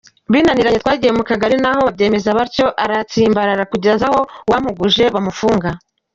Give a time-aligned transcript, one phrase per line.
[0.31, 5.69] Binaniranye twagiye mu Kagari na ho babyemeza batyo, aratsimbarara kugeza aho uwampuguje bamufunga.